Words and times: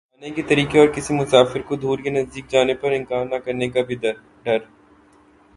آنے 0.15 0.29
کے 0.35 0.41
طریقے 0.49 0.79
اور 0.79 0.87
کسی 0.87 1.13
مسافر 1.13 1.61
کودور 1.67 1.99
یا 2.05 2.11
نزدیک 2.11 2.45
جانے 2.51 2.73
پر 2.81 2.91
انکار 2.91 3.25
نہ 3.25 3.37
کرنے 3.45 3.67
کا 3.73 3.81
بھی 3.87 3.95
در 3.95 4.15